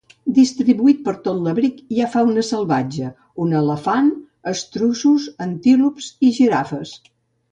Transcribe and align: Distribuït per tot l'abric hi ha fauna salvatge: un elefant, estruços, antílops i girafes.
Distribuït 0.35 1.01
per 1.07 1.13
tot 1.27 1.41
l'abric 1.47 1.75
hi 1.95 1.99
ha 2.01 2.07
fauna 2.13 2.45
salvatge: 2.47 3.11
un 3.45 3.53
elefant, 3.61 4.09
estruços, 4.53 5.29
antílops 5.47 6.09
i 6.29 6.33
girafes. 6.41 6.99